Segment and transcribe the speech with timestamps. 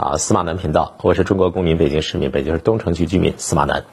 [0.00, 3.84] 啊，司马南频道，我是中国公民，北京市民，北京市东城区居民司马南。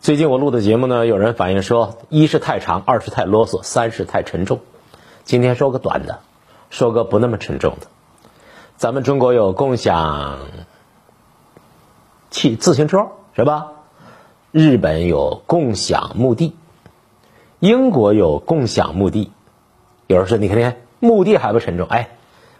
[0.00, 4.58] 最近我录的节目呢，有人反映说，一是太长，二是太啰嗦，三是太沉重。
[5.22, 6.18] 今天说个短的，
[6.70, 7.86] 说个不那么沉重的。
[8.76, 10.38] 咱们中国有共享
[12.30, 13.68] 汽自行车是吧？
[14.50, 16.56] 日本有共享墓地，
[17.60, 19.30] 英国有共享墓地。
[20.08, 21.86] 有人说，你看看墓地还不沉重？
[21.86, 22.08] 哎。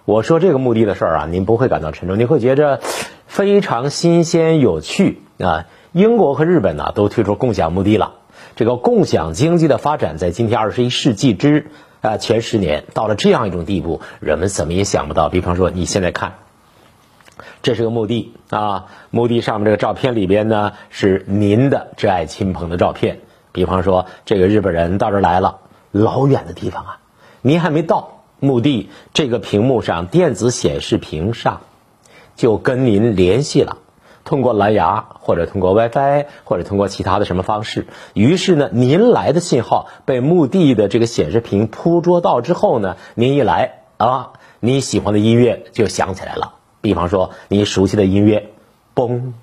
[0.04, 2.80] 我说这个墓地的事儿啊，您不会感到沉重，你会觉着
[3.28, 5.66] 非常新鲜有趣啊。
[5.92, 8.14] 英国和日本呢都推出共享墓地了，
[8.56, 11.66] 这个共享经济的发展在今天二十一世纪之
[12.00, 15.28] 啊前十年到了这样一种地步，人们怎么也想不到。
[15.28, 16.32] 比方说你现在看，
[17.62, 23.20] 这是个墓地啊，墓地上面这个照片里边呢是您的挚爱亲朋的照片。
[23.52, 25.58] 比方说这个日本人到这儿来了，
[25.92, 26.98] 老远的地方啊，
[27.40, 28.11] 您还没到。
[28.42, 31.60] 墓地这个屏幕上，电子显示屏上
[32.34, 33.78] 就跟您联系了，
[34.24, 37.86] 通过蓝牙或者通过 WiFi 或者通过其他的什么方式。
[38.14, 46.54] 于是呢，您来的信号被墓地的这个显示屏捕捉到之后呢，您一来啊，你喜欢的音乐就响起来了。
[46.80, 48.50] 比方说你熟悉的音乐，
[48.94, 49.34] 嘣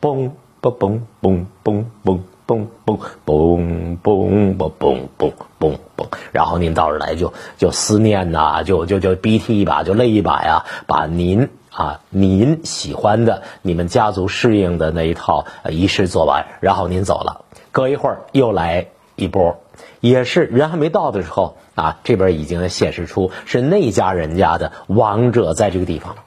[0.00, 0.30] 嘣
[0.62, 2.20] 嘣嘣嘣嘣嘣。
[2.46, 17.44] 嘣嘣嘣嘣嘣嘣嘣嘣，然后您到这来就就思念呐，就就就鼻涕一把，就泪一把呀，把您啊您喜欢的你们家族适应的那一套仪式做完，然后您走了。
[17.72, 19.60] 隔一会儿又来一波，
[20.00, 26.22] 也是人还没到的时候啊，这边已经显示出是那家人家的王者在这个地方了，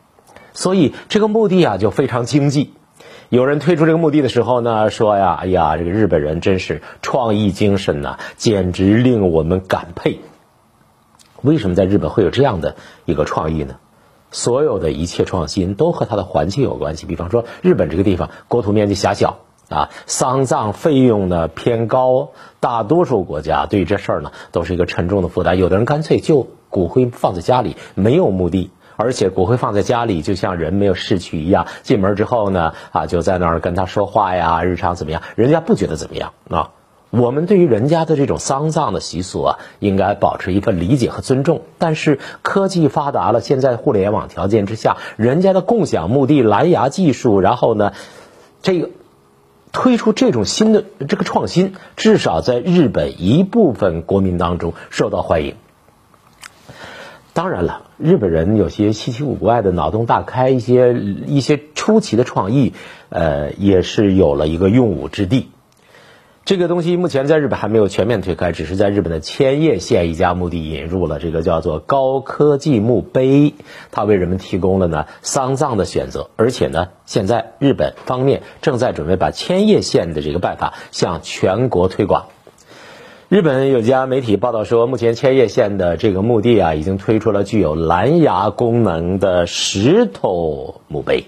[0.54, 2.74] 所以这个墓地啊就非常经济。
[3.30, 10.20] 有人推出这个墓地的时候呢，说呀，哎呀，这个日本人真是创意精神呐，简直令我们感佩。
[11.44, 13.76] 为什么在日本会有这样的一个创意呢？
[14.32, 17.06] 所有的一切创新都和它的环境有关系。
[17.06, 19.38] 比方说，日本这个地方国土面积狭小
[19.70, 25.60] 啊，丧葬费用呢偏高，大多数国家对于这事儿呢都是一个沉重的负担。
[25.60, 28.72] 有的人干脆就骨灰放在家里，没有墓地。
[29.00, 31.68] 而且骨灰放在家里，就像人没有逝去一样。
[31.84, 35.22] 进门之后呢，啊，就在那儿跟他说话呀，日常怎么样？
[35.38, 36.72] 人家不觉得怎么样啊。
[37.10, 41.62] 我们对于人家的这种丧葬的习俗啊，应该保持一份理解和尊重。
[41.78, 47.94] 但是科技发达了，现在互联网条件之下，人家的共享墓地、蓝牙技术，然后呢，
[48.62, 48.90] 这个
[49.72, 55.56] 推出这种新的这个创新，至少在日本一部分国民当中受到欢迎。
[57.40, 62.74] 当然了，日本人有些稀奇古怪的脑洞大开，一些一些出奇的创意，
[63.08, 65.50] 呃，也是有了一个用武之地。
[66.44, 73.54] 这个东西目前在日本还没有全面推开，只是在日本的千叶县一家墓地引入了这个叫做高科技墓碑，
[73.90, 82.26] 它为人们提供了呢丧葬的选择，而且呢，现在日本方面正在准备把千叶县的这个办法向全国推广。
[83.30, 91.26] 日本有家媒体报道说，目前千叶县的这个墓地啊，已经推出了具有蓝牙功能的石头墓碑。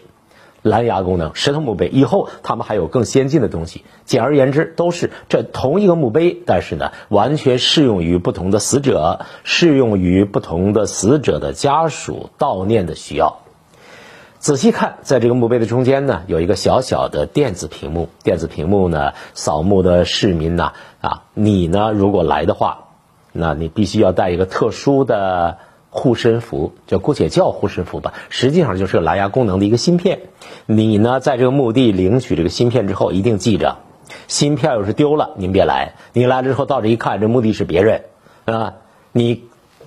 [0.64, 3.84] 蓝牙功能石头墓碑，以后他们还有更先进的东西。
[4.04, 13.42] 简而言之，都是这同一个墓碑，但是呢，完全适用于不同的死者，适用于不同的死者的家属悼念的需要。
[14.42, 18.10] 仔细看，在这个墓碑的中间呢，有一个小小的电子屏幕。
[18.24, 22.86] 电子屏幕呢，扫墓的市民呢，啊，你呢，如果来的话，
[23.34, 25.60] 那你必须要带一个特殊的
[25.92, 28.14] 护身符，就姑且叫护身符吧。
[28.30, 30.22] 实际上就是蓝牙功能的一个芯片。
[30.66, 33.78] 你呢，在这个墓地领取这个芯片之后，一定记着，
[34.28, 35.94] 芯片要是丢了，您别来。
[36.14, 38.06] 你来了之后，到这一看，这墓地是别人，
[38.46, 38.74] 啊，
[39.12, 39.44] 你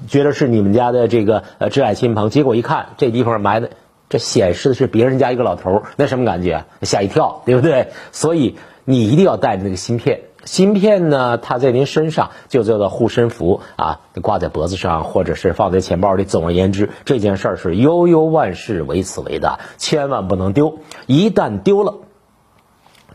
[0.07, 3.71] 觉得是你们家的这个呃挚爱亲朋，结果一看，这地方埋的。
[4.09, 6.65] 这显示的是别人家一个老头那什么感觉？
[6.83, 7.89] 吓一跳，对不对？
[8.13, 10.21] 所以你一定要带着那个芯片。
[10.45, 16.25] 芯片呢，它在您身上就叫做护身符啊，挂在脖子上，或者是放在钱包里。
[16.25, 20.81] 总而言之，这件事儿是悠悠万事，唯此为大，千万不能丢。
[21.07, 21.95] 一旦丢了，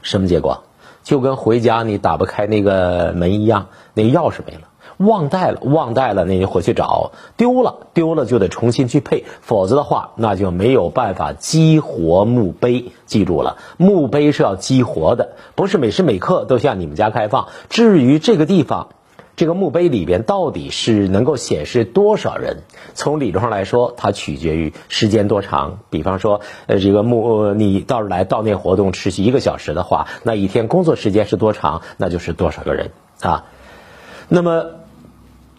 [0.02, 0.64] 什么结果？
[1.04, 4.69] 就跟回家你打不开那个门一样，那钥匙没了。
[5.00, 12.92] 忘带了，忘带了，那你回去找；丢了，丢了就得重新去配，否则的话，那就没有办法激活墓碑。
[13.06, 17.48] 记住了，墓碑是要激活的，不是每时每刻都向你们家开放。
[17.70, 18.90] 至于这个地方，
[19.38, 22.64] 这个墓碑里边到底是能够显示多少人，
[22.94, 25.80] 从理论上来说，它取决于时间多长。
[25.90, 32.92] 比方说，呃，这个墓你到来悼念活动持续一个小时的话，那一天工作时间是多长，那就是多少个人
[33.22, 33.46] 啊。
[34.28, 34.79] 那么。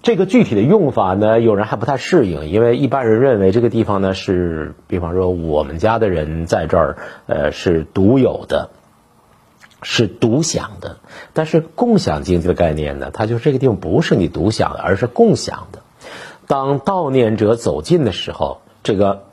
[0.02, 8.70] 这个具体的用法呢，有人还不太适应，因为一般人认为这个地方呢是，比方说我们家的人在这儿，呃，是独有的，
[9.82, 10.96] 是独享的。
[11.34, 15.80] 但是共享经济的概念呢，它就是这个地方不是你独享的，而是共享的。
[16.46, 19.24] 当悼念者走近的时候，这个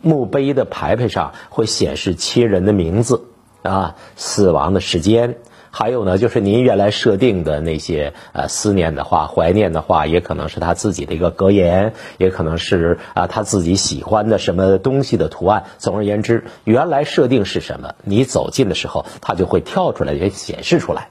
[0.00, 3.24] 墓碑的牌牌上会显示亲人的名字
[3.62, 5.38] 啊，死亡的时间。
[5.70, 15.64] 还有呢，就是您原来设定的那些呃思念的话、怀念的话，也可能是他自己的一个格言，也可能是啊他自己喜欢的什么东西的图案。
[15.78, 21.08] 总而言之，原来设定是什么，你走近的时候，它就会跳出来，也显示出来。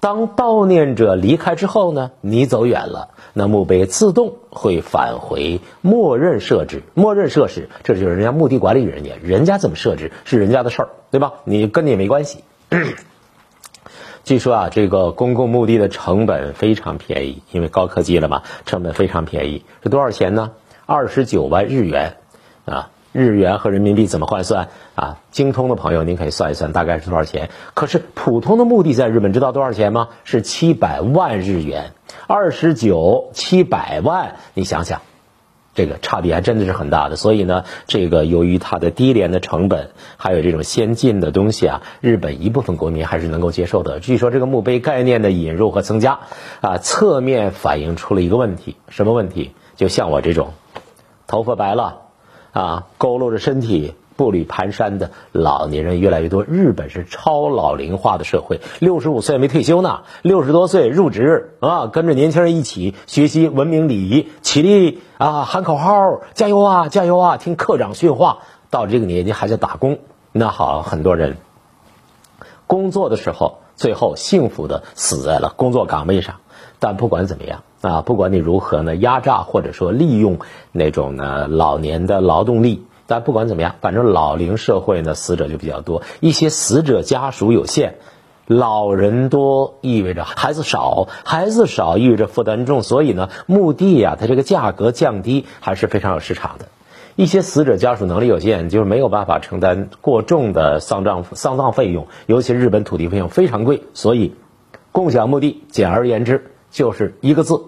[0.00, 11.34] 当悼念者离开之后呢，你走远了，那墓碑自动会返回默认设置，默认设置，这就是人家墓地管理人家，人家怎么设置是人家的事儿，对吧？
[11.44, 12.42] 你跟你没关系。
[14.24, 19.64] 据说啊，这个公共墓地的成本非常便宜，因为高科技了嘛，成本非常便宜。
[19.82, 20.52] 是多少钱呢？
[20.86, 22.16] 二十九万日元，
[22.64, 25.18] 啊，日元和人民币怎么换算啊？
[25.32, 27.50] 精通的朋友您可以算一算，大概是多少钱？
[27.74, 30.08] 可是普通的墓地在日本知道多少钱吗？
[30.22, 31.90] 是七百万日元，
[32.28, 35.00] 二十九七百万，你想想。
[35.74, 43.98] 这个差别还真的是很大的，所以呢，这个由于它的低廉的成本，还有这种先进的东西啊，日本一部分国民还是能够接受的。
[43.98, 46.20] 据说这个墓碑概念的引入和增加，
[46.60, 49.52] 啊，侧面反映出了一个问题，什么问题？
[49.76, 50.52] 就像我这种，
[51.26, 52.02] 头发白了，
[52.52, 53.94] 啊，佝偻着身体。
[54.14, 70.00] 步履蹒跚的老年人越来越多，日本是超老龄化的社会，六十五岁没退休呢，六十多岁入职啊，跟着年轻人一起学习文明礼仪，起立啊，喊口号，加油啊，加油啊，听科长训话，到这个年纪还在打工，
[70.30, 71.38] 那好，很多人
[72.66, 76.40] 工作的时候，最后幸福的死在了工作岗位上，
[76.80, 80.40] 但不管怎么样啊，不管你如何呢，压榨或者说利用
[80.70, 82.84] 那种呢老年的劳动力。
[83.06, 87.96] 但不管怎么样，反正老龄社会呢，死者就比较多，一些死者家属有限，
[88.46, 96.66] 老人多意味着孩子少，孩子少意味着负担重，所以呢，墓地呀，它这个价格降低还是非常有市场的。
[97.14, 104.34] 一些死者家属能力有限，就是没有办法承担过重的丧葬丧葬费用，尤其日本土地费用非常贵，所以
[104.90, 107.60] 共享墓地，简而言之就是一个字，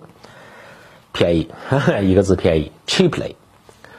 [1.12, 1.50] 便宜，
[2.02, 3.34] 一个字便宜，cheaply。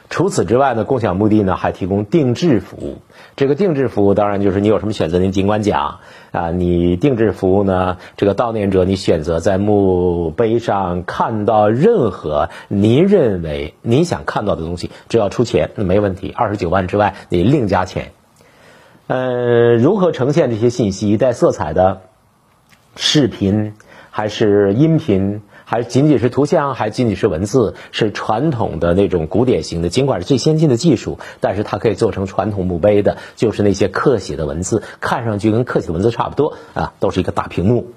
[0.08, 2.98] 除此之外呢，共享墓地呢还提供定制服务。
[3.34, 5.98] 这个定制服务当然就是你有什么选择，您尽管讲
[6.32, 6.50] 啊。
[6.50, 16.32] 你定制服务呢，这个悼念者你选择在墓碑上看到任何您认为您想看到的东西，只要出钱，没问题。
[16.34, 18.12] 二十九万之外，你另加钱。
[19.08, 21.16] 呃，如何呈现这些信息？
[21.16, 22.02] 带色彩的
[22.96, 23.74] 视频
[24.10, 25.42] 还是音频？
[25.68, 29.88] 还仅仅是图像，还仅仅是文字，是传统的那种古典型的。
[29.88, 37.90] 尽管是最先进的技术，但是它可以做成传统墓碑的，就是那些刻写的文字，看上去跟刻写的文字差不多啊，都是一个大屏幕。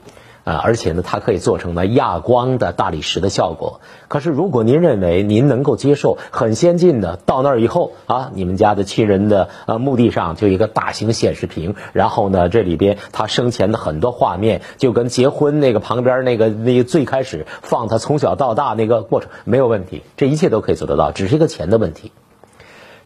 [0.43, 3.81] 啊，而且呢，它可以做成呢亚光的大理石的效果。
[4.07, 22.11] 可是，如果您认为您能够接受很先进的，到那儿以后啊，你们家的亲人的呃墓地上就一个大型显示屏，然后呢，这里边他生前的很多画面，就跟结婚那个旁边那个那个最开始放他从小到大那个过程没有问题，这一切都可以做得到，只是一个钱的问题。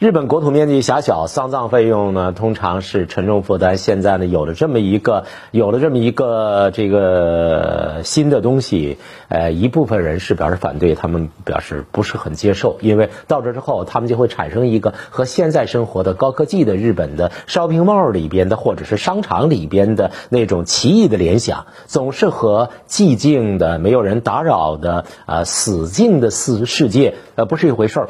[0.03, 3.77] 日本国土面积狭小，丧葬费用呢通常是沉重负担。
[3.77, 8.98] 现在呢有了这么一个，有了这么一个这个新的东西，
[9.29, 28.10] 呃，一部分人是表示反对，他们表示不是很接受，因为到这之后，他们就会产生一个和现在生活的高科技的日本的 shopping mall 里边的或者是商场里边的那种奇异的联想，总是和寂静的、没有人打扰的、啊死静的世世界，呃，不是一回事儿。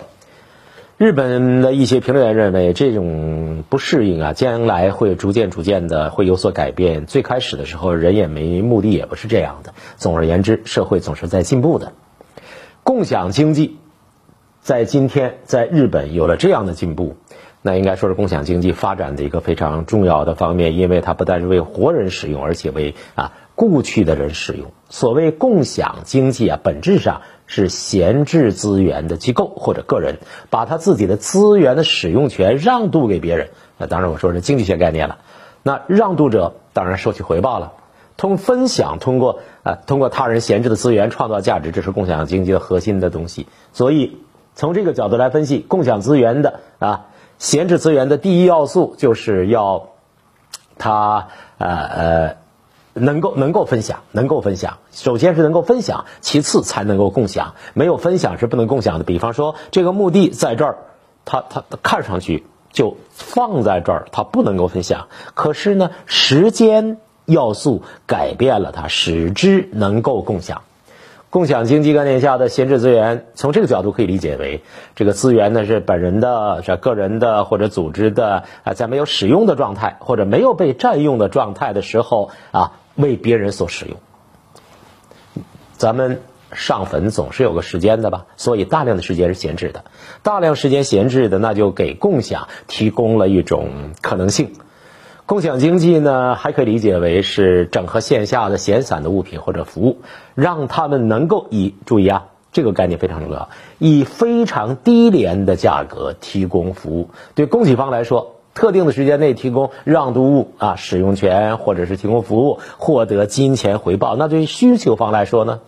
[1.03, 7.05] 日本的一些评论员认为，这种不适应啊，将来会逐渐、逐渐的会有所改变。
[7.07, 9.73] 最开始的时候，人也没目的，也不是这样的。
[9.97, 11.91] 总而言之，社会总是在进步的。
[12.83, 13.79] 共享经济
[14.61, 17.17] 在今天在日本有了这样的进步，
[17.61, 24.71] 那应该说是共享经济发展的一个非常重要的方面，因为它不但是为活人使用，而且为啊故去的人使用。
[24.87, 27.23] 所谓共享经济啊，本质上。
[27.45, 30.19] 是闲置资源的机构或者个人，
[30.49, 33.49] 把他自己的资源的使用权让渡给别人。
[33.77, 35.19] 那当然我说是经济学概念了。
[35.61, 37.73] 那让渡者当然收取回报了。
[38.15, 43.47] 通分享，通过啊，通过他人闲置的资源创造价值，这是共享经济的核心的东西。
[43.71, 44.19] 所以
[44.55, 47.05] 从这个角度来分析，共享资源的啊，
[47.39, 49.89] 闲置资源的第一要素就是要
[50.77, 52.37] 他呃呃
[52.93, 54.77] 能够能够分享，能够分享。
[54.91, 57.55] 首先是能够分享，其次才能够共享。
[57.73, 59.03] 没有分享是不能共享的。
[59.03, 60.77] 比方说，这个墓地在这儿，
[61.25, 65.07] 它它看上去就放在这儿，它不能够分享。
[65.33, 70.61] 可是呢，时间要素改变了它，使之能够共享。
[71.29, 74.61] 共享经济概念下的闲置资源，从这个角度可以理解为，
[74.95, 83.97] 这个资源呢是本人的、是个人的或者组织的啊，在没有使用的状态或者没有被占用的状态的时候啊，为别人所使用。
[85.77, 86.21] 咱们
[86.53, 89.85] 上坟总是有个时间的吧，所以大量的时间是闲置的，
[90.21, 94.53] 大量时间闲置的，那就给共享提供了一种可能性。
[95.25, 100.01] 共享经济呢，还可以理解为是整合线下的闲散的物品或者服务，
[100.35, 107.09] 让他们能够以注意啊，这个概念非常重要，以非常低廉的价格提供服务。
[107.35, 114.15] 对供给方来说，特定的时间内提供让渡物啊使用权，或者是提供服务获得金钱回报。
[114.15, 115.61] 那对于需求方来说呢，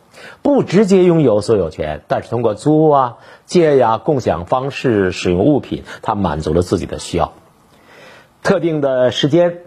[0.44, 7.34] 不直接拥有所有权，但是通过租啊、借呀、共享方式使用物品，他满足了自己的需要。
[8.44, 9.62] 特定的时间、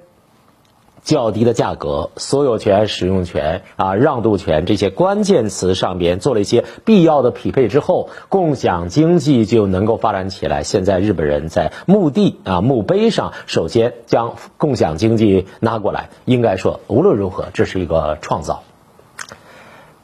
[1.09, 10.63] 较低的价格、所有权、使用权啊、让渡权这些关键词上边做了一些必要的匹配之后，共享经济就能够发展起来。
[10.63, 18.63] 现在日本人在墓地啊、墓碑上，首先将共享经济拿过来，应该说无论如何，这是一个创造。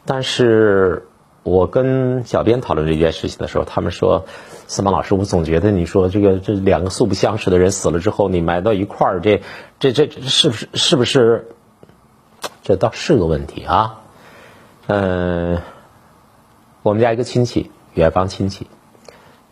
[0.06, 1.06] 但是
[1.44, 4.24] 我跟小编讨论这件事情的时候，他们说。
[4.66, 9.42] 司马老师，我总觉得你说这个这两个素不相识的人死了之后，你埋到一块儿，这
[9.78, 11.48] 这这是不是是不是？
[12.62, 14.00] 这倒是个问题啊。
[14.86, 15.60] 嗯，
[16.82, 18.66] 我们家一个亲戚，远方亲戚，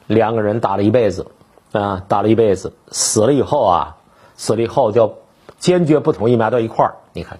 [0.06, 1.26] 两个人打了一辈子
[1.72, 3.96] 啊，打了一辈子，死了以后啊，
[4.34, 5.18] 死了以后就
[5.58, 6.94] 坚决不同意埋到一块儿。
[7.12, 7.38] 你看，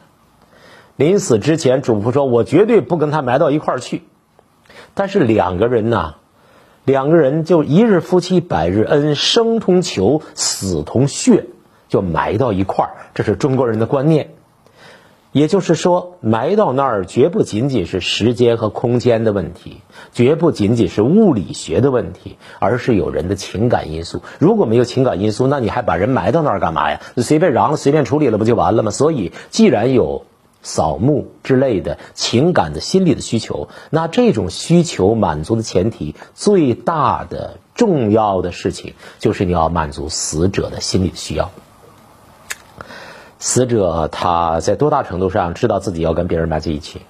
[0.96, 4.02] 临死之前嘱咐说：“我绝对不跟他埋到一块儿去。”
[4.94, 6.14] 但是两个人呢？
[6.84, 11.46] 两个人就一日夫妻百日恩，生同裘，死同穴，
[11.88, 12.90] 就埋到一块儿。
[13.14, 14.30] 这是中国人的观念。
[15.30, 19.78] 也就是说，埋到那儿绝不仅仅是时间和空间的问题，
[20.12, 24.22] 绝不仅仅是物理学的问题，而是有人的情感因素。
[24.40, 27.00] 如果没有情感因素，那你还把人埋到那儿干嘛呀？
[27.16, 28.90] 随便嚷，随便处理了，不就完了吗？
[28.90, 30.24] 所以，既然有。
[30.62, 41.50] 扫墓之类的情感的心理的需求，那这种需求满足的前提，最大的重要的事情就是你要满足死者的心理需要。
[43.40, 47.02] 死者他在多大程度上知道自己要跟别人埋在一起？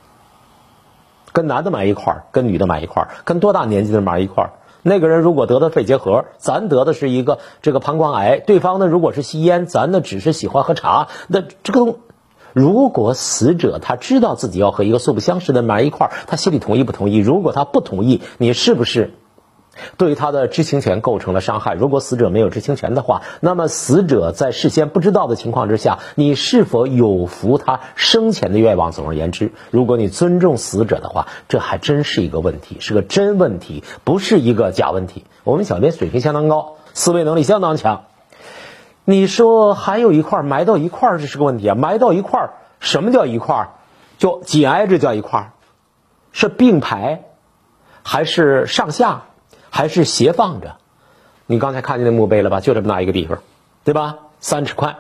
[1.33, 4.51] 跟男的埋一块儿，跟女的埋一块儿，跟多大年纪的埋一块儿？
[4.81, 11.97] 那个人如果得的肺结核，咱得的是一个这个膀胱癌，对方呢如果是吸烟，咱呢只是喜欢喝茶，那这个。
[12.53, 17.17] 如果死者他知道自己要和一个素不相识的埋一块儿，他心里同意不同意？
[17.17, 19.15] 如果他不同意，你是不是
[19.97, 21.73] 对他的知情权构成了伤害？
[21.73, 28.93] 如果死者没有知情权的话，那么死者在事先不知道的情况之下，你是否有服他生前的愿望？
[28.93, 35.25] 总而言之，如果你尊重死者的话，这还真是一个问题，是个真问题，不是一个假问题。
[35.43, 38.05] 我们小编水平相当高，思维能力相当强。
[39.05, 41.75] 你说还有一块埋到一块，这是个问题啊！
[41.75, 43.71] 埋到一块，什么叫一块？
[44.19, 45.53] 就紧挨着叫一块，
[46.31, 47.25] 是并排，
[48.05, 49.25] 还是上下，
[49.71, 50.77] 还是斜放着？
[51.47, 52.61] 你刚才看见那墓碑了吧？
[52.61, 53.39] 就这么大一个地方，
[53.83, 54.19] 对吧？
[54.39, 54.95] 三尺宽，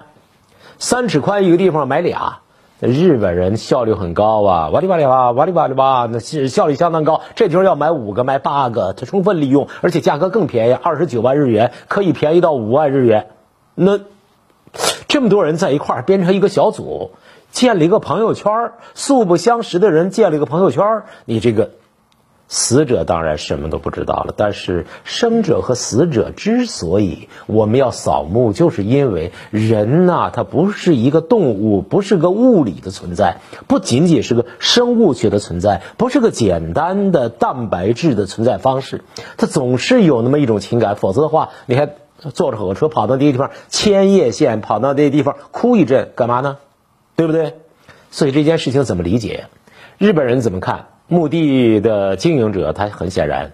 [0.79, 2.39] 三尺宽一个地方埋俩。
[2.81, 7.21] 日本人效率很高啊，哇里哇里哇，哇里哇里哇，那效率相当高。
[7.37, 13.29] 这地方要买五个，买八个，他充分利用，而且价格更便宜，二十九万日元可以便宜到五万日元。
[13.75, 14.01] 那
[15.09, 17.13] 这么多人在一块儿编成一个小组，
[17.51, 21.71] 建了一个朋友圈素不相识的人建了一个朋友圈你这个
[22.49, 33.39] 死者当然什么都不知道了，但是生者和死者之所以我们要扫墓，就是因为人呐，他不是一个动物，不是个物理的存在，
[33.69, 39.03] 不仅仅是个生物学的存在，不是个简单的蛋白质的存在方式，
[39.39, 41.95] 他总是有那么一种情感，否则的话，你还。
[42.31, 46.59] 坐着火车跑到那个地方，千叶县跑到那个地方哭一阵，干嘛呢？
[47.17, 47.55] 对不对？
[48.11, 49.47] 所以这件事情怎么理解？
[49.99, 50.87] 日本人怎么看？
[51.09, 53.53] 墓地的经营者他很显然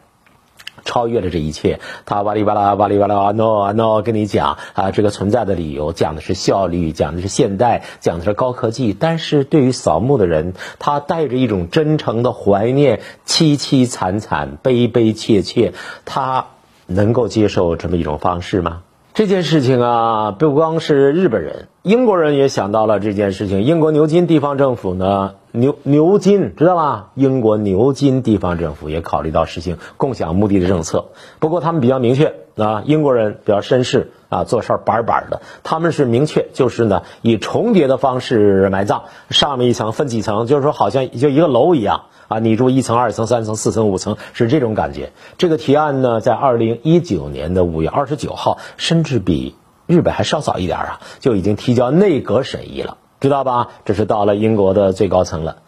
[0.85, 8.95] 超越了这一切，他哇里哇啦哇里哇啦啊 no 啊 no 跟你讲啊，这个存在的理由讲的是效率，讲的是现代，讲的是高科技。
[8.99, 15.73] 但是对于扫墓的人，他带着一种真诚的怀念，凄凄惨惨，悲悲切切，
[16.05, 16.47] 他。
[16.89, 18.81] 能够接受这么一种方式吗？
[19.15, 23.63] 这件事情啊，不光是日本人，英国人也想到了这件事情。
[23.63, 27.11] 英国牛津地方政府呢，牛牛津知道吧？
[27.15, 31.07] 英国牛津地方政府也考虑到实行共享墓地的政策。
[31.41, 35.41] 不过他们比较明确啊，英国人比较绅士啊，做事儿板板的。
[35.63, 42.07] 他们是明确，就是呢，以重叠的方式埋葬，上面一层分几层，就是说好像就一个楼一样。
[42.27, 45.13] 啊，你住一层、二层、三层、四层、五层是这种感觉。
[45.39, 49.55] 这个提案呢，在二零一九年的五月二十九号，甚至比
[49.87, 53.69] 日本还稍早一点啊，就已经提交内阁审议了，知道吧？
[53.87, 55.59] 这是到了英国的最高层了。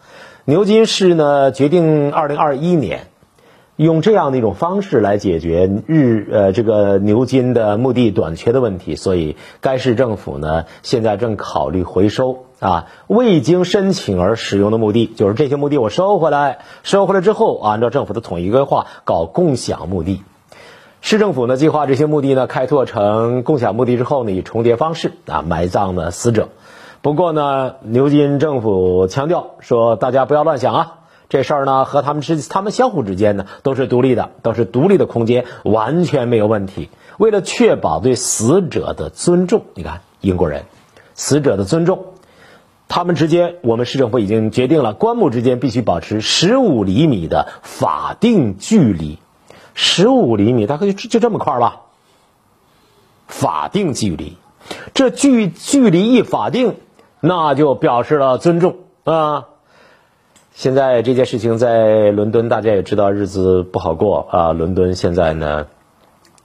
[0.45, 3.07] 牛津市呢，决定二零二一年。
[3.83, 20.21] 用这样的一种方式来解决日呃这个牛津的墓地短缺的问题，所以该市政府呢现在正考虑回收啊未经申请而使用的墓地，就是这些墓地我收回来，收回来之后按照政府的统一规划搞共享墓地。
[21.01, 26.49] 市政府呢计划这些墓地呢开拓成共享墓地之后呢以重叠方式啊埋葬的死者。
[27.01, 30.97] 不过呢牛津政府强调说大家不要乱想啊。
[31.31, 36.89] 这事儿呢，和他们之他们相互之间呢，都是独立的，都是独立的空间，完全没有问题。
[37.17, 40.65] 为了确保对死者的尊重，你看英国人，
[41.15, 42.07] 死者的尊重，
[42.89, 49.17] 他们之间，我们市政府已经决定了，棺木之间必须保持十五厘米的法定距离，
[49.73, 51.83] 十五厘米大概就就这么块儿吧。
[53.27, 54.35] 法定距离，
[54.93, 56.75] 这距距离一法定，
[57.21, 59.45] 那就表示了尊重啊。
[60.61, 64.51] 现在这件事情在伦敦，大家也知道日子不好过啊。
[64.51, 65.65] 伦敦现在呢，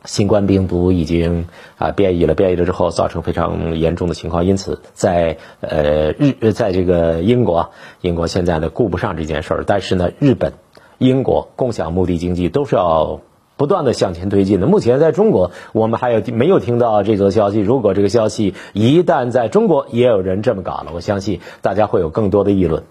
[0.07, 4.47] 新冠病毒已经啊变异了，变异了之后造成非常严重的情况。
[4.47, 9.65] 因此，在呃日，在这个英国，英国现在呢顾不上这件事儿。
[9.67, 10.55] 但是呢，日本、
[10.97, 13.21] 英国共享目的经济都是要
[13.59, 14.67] 不断的向前推进的。
[14.67, 17.61] 目前在中国，我们还有没有听到这则消息？
[17.61, 22.85] 如果这个消息一旦在中国也有人这么搞了，我相信大家会有更多的议论。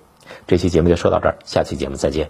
[0.47, 2.29] 这期节目就说到这儿，下期节目再见。